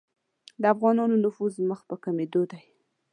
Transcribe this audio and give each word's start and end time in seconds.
د 0.61 0.63
افغانانو 0.73 1.15
نفوذ 1.25 1.53
مخ 1.69 1.79
په 1.89 1.95
کمېدلو 2.03 2.43
دی. 2.51 2.63